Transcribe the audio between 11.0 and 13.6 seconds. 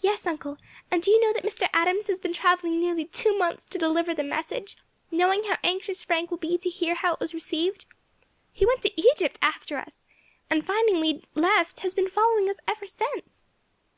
we had left has been following us ever since."